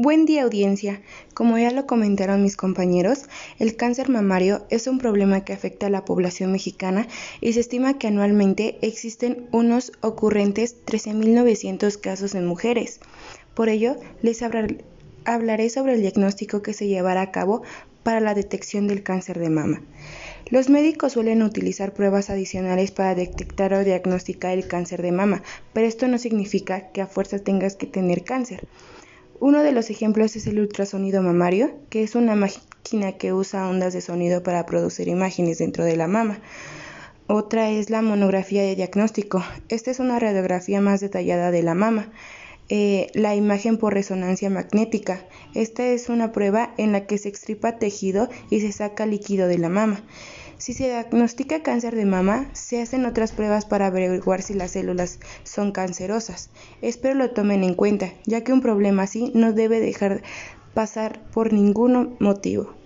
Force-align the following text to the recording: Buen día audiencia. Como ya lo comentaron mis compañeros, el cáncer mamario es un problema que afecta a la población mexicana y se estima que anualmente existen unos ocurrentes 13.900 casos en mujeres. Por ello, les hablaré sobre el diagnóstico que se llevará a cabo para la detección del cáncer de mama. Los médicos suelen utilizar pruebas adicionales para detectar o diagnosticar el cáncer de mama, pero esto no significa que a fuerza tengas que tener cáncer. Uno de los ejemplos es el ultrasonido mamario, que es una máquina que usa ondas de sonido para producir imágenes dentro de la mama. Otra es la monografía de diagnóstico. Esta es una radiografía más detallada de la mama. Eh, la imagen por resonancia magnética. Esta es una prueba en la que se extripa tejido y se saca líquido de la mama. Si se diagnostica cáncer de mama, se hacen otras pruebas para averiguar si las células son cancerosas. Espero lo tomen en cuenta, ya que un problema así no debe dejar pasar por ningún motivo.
Buen 0.00 0.26
día 0.26 0.44
audiencia. 0.44 1.02
Como 1.34 1.58
ya 1.58 1.72
lo 1.72 1.88
comentaron 1.88 2.40
mis 2.40 2.56
compañeros, 2.56 3.24
el 3.58 3.74
cáncer 3.74 4.10
mamario 4.10 4.64
es 4.70 4.86
un 4.86 4.98
problema 4.98 5.44
que 5.44 5.52
afecta 5.52 5.88
a 5.88 5.90
la 5.90 6.04
población 6.04 6.52
mexicana 6.52 7.08
y 7.40 7.54
se 7.54 7.58
estima 7.58 7.98
que 7.98 8.06
anualmente 8.06 8.78
existen 8.80 9.48
unos 9.50 9.90
ocurrentes 10.00 10.76
13.900 10.86 11.98
casos 11.98 12.36
en 12.36 12.46
mujeres. 12.46 13.00
Por 13.54 13.68
ello, 13.68 13.96
les 14.22 14.40
hablaré 15.24 15.68
sobre 15.68 15.94
el 15.94 16.00
diagnóstico 16.00 16.62
que 16.62 16.74
se 16.74 16.86
llevará 16.86 17.22
a 17.22 17.32
cabo 17.32 17.62
para 18.04 18.20
la 18.20 18.34
detección 18.34 18.86
del 18.86 19.02
cáncer 19.02 19.40
de 19.40 19.50
mama. 19.50 19.82
Los 20.48 20.68
médicos 20.68 21.14
suelen 21.14 21.42
utilizar 21.42 21.92
pruebas 21.92 22.30
adicionales 22.30 22.92
para 22.92 23.16
detectar 23.16 23.74
o 23.74 23.82
diagnosticar 23.82 24.56
el 24.56 24.68
cáncer 24.68 25.02
de 25.02 25.10
mama, 25.10 25.42
pero 25.72 25.88
esto 25.88 26.06
no 26.06 26.18
significa 26.18 26.92
que 26.92 27.02
a 27.02 27.08
fuerza 27.08 27.40
tengas 27.40 27.74
que 27.74 27.88
tener 27.88 28.22
cáncer. 28.22 28.68
Uno 29.40 29.62
de 29.62 29.70
los 29.70 29.88
ejemplos 29.88 30.34
es 30.34 30.48
el 30.48 30.58
ultrasonido 30.58 31.22
mamario, 31.22 31.70
que 31.90 32.02
es 32.02 32.16
una 32.16 32.34
máquina 32.34 33.12
que 33.12 33.32
usa 33.32 33.68
ondas 33.68 33.92
de 33.92 34.00
sonido 34.00 34.42
para 34.42 34.66
producir 34.66 35.06
imágenes 35.06 35.58
dentro 35.58 35.84
de 35.84 35.96
la 35.96 36.08
mama. 36.08 36.40
Otra 37.28 37.70
es 37.70 37.88
la 37.88 38.02
monografía 38.02 38.62
de 38.62 38.74
diagnóstico. 38.74 39.44
Esta 39.68 39.92
es 39.92 40.00
una 40.00 40.18
radiografía 40.18 40.80
más 40.80 41.00
detallada 41.00 41.52
de 41.52 41.62
la 41.62 41.74
mama. 41.74 42.10
Eh, 42.68 43.06
la 43.14 43.36
imagen 43.36 43.78
por 43.78 43.94
resonancia 43.94 44.50
magnética. 44.50 45.24
Esta 45.54 45.86
es 45.86 46.08
una 46.08 46.32
prueba 46.32 46.74
en 46.76 46.90
la 46.90 47.06
que 47.06 47.16
se 47.16 47.28
extripa 47.28 47.78
tejido 47.78 48.28
y 48.50 48.60
se 48.60 48.72
saca 48.72 49.06
líquido 49.06 49.46
de 49.46 49.58
la 49.58 49.68
mama. 49.68 50.02
Si 50.58 50.74
se 50.74 50.86
diagnostica 50.86 51.62
cáncer 51.62 51.94
de 51.94 52.04
mama, 52.04 52.50
se 52.52 52.82
hacen 52.82 53.06
otras 53.06 53.30
pruebas 53.30 53.64
para 53.64 53.86
averiguar 53.86 54.42
si 54.42 54.54
las 54.54 54.72
células 54.72 55.20
son 55.44 55.70
cancerosas. 55.70 56.50
Espero 56.82 57.14
lo 57.14 57.30
tomen 57.30 57.62
en 57.62 57.74
cuenta, 57.74 58.12
ya 58.26 58.42
que 58.42 58.52
un 58.52 58.60
problema 58.60 59.04
así 59.04 59.30
no 59.34 59.52
debe 59.52 59.78
dejar 59.78 60.22
pasar 60.74 61.20
por 61.30 61.52
ningún 61.52 62.16
motivo. 62.18 62.77